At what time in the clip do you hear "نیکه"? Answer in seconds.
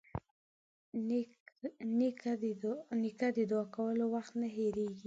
3.05-3.27